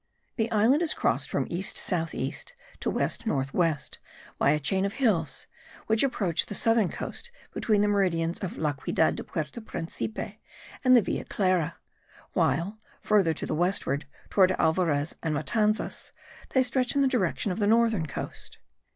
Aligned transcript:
The 0.35 0.49
island 0.49 0.81
is 0.81 0.95
crossed 0.95 1.29
from 1.29 1.45
east 1.51 1.77
south 1.77 2.15
east 2.15 2.55
to 2.79 2.89
west 2.89 3.27
north 3.27 3.53
west 3.53 3.99
by 4.39 4.49
a 4.49 4.59
chain 4.59 4.83
of 4.83 4.93
hills, 4.93 5.45
which 5.85 6.01
approach 6.01 6.47
the 6.47 6.55
southern 6.55 6.89
coast 6.89 7.29
between 7.53 7.81
the 7.81 7.87
meridians 7.87 8.39
of 8.39 8.57
La 8.57 8.73
Ciudad 8.73 9.15
de 9.15 9.23
Puerto 9.23 9.61
Principe 9.61 10.39
and 10.83 10.95
the 10.95 11.03
Villa 11.03 11.25
Clara; 11.25 11.75
while, 12.33 12.79
further 13.03 13.35
to 13.35 13.45
the 13.45 13.53
westward 13.53 14.07
towards 14.31 14.53
Alvarez 14.57 15.15
and 15.21 15.35
Matanzas, 15.35 16.11
they 16.49 16.63
stretch 16.63 16.95
in 16.95 17.03
the 17.03 17.07
direction 17.07 17.51
of 17.51 17.59
the 17.59 17.67
northern 17.67 18.07
coast. 18.07 18.57